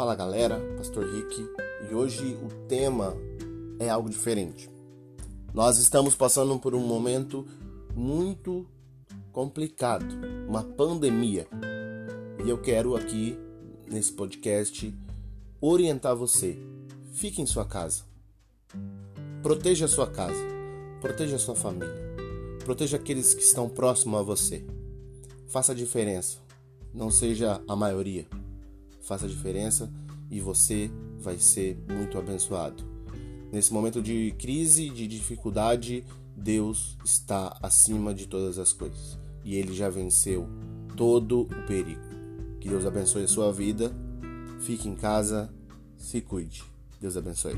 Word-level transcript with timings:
Fala 0.00 0.14
galera, 0.14 0.58
Pastor 0.78 1.04
Rick, 1.04 1.46
e 1.90 1.94
hoje 1.94 2.34
o 2.42 2.48
tema 2.66 3.14
é 3.78 3.90
algo 3.90 4.08
diferente. 4.08 4.70
Nós 5.52 5.76
estamos 5.76 6.14
passando 6.14 6.58
por 6.58 6.74
um 6.74 6.80
momento 6.80 7.46
muito 7.94 8.66
complicado, 9.30 10.06
uma 10.48 10.62
pandemia. 10.62 11.46
E 12.42 12.48
eu 12.48 12.56
quero 12.56 12.96
aqui 12.96 13.38
nesse 13.90 14.10
podcast 14.14 14.90
orientar 15.60 16.16
você. 16.16 16.58
Fique 17.12 17.42
em 17.42 17.46
sua 17.46 17.66
casa. 17.66 18.02
Proteja 19.42 19.84
a 19.84 19.88
sua 19.88 20.06
casa. 20.06 20.42
Proteja 21.02 21.36
a 21.36 21.38
sua 21.38 21.54
família. 21.54 22.16
Proteja 22.64 22.96
aqueles 22.96 23.34
que 23.34 23.42
estão 23.42 23.68
próximos 23.68 24.18
a 24.18 24.22
você. 24.22 24.64
Faça 25.46 25.72
a 25.72 25.74
diferença. 25.74 26.38
Não 26.94 27.10
seja 27.10 27.62
a 27.68 27.76
maioria. 27.76 28.26
Faça 29.10 29.26
diferença 29.26 29.92
e 30.30 30.38
você 30.38 30.88
vai 31.18 31.36
ser 31.36 31.76
muito 31.88 32.16
abençoado. 32.16 32.84
Nesse 33.50 33.72
momento 33.72 34.00
de 34.00 34.32
crise, 34.38 34.88
de 34.88 35.08
dificuldade, 35.08 36.04
Deus 36.36 36.96
está 37.04 37.58
acima 37.60 38.14
de 38.14 38.28
todas 38.28 38.56
as 38.56 38.72
coisas 38.72 39.18
e 39.44 39.56
ele 39.56 39.74
já 39.74 39.88
venceu 39.88 40.46
todo 40.96 41.40
o 41.40 41.66
perigo. 41.66 42.00
Que 42.60 42.68
Deus 42.68 42.86
abençoe 42.86 43.24
a 43.24 43.28
sua 43.28 43.52
vida. 43.52 43.92
Fique 44.60 44.88
em 44.88 44.94
casa, 44.94 45.52
se 45.96 46.20
cuide. 46.20 46.62
Deus 47.00 47.16
abençoe. 47.16 47.56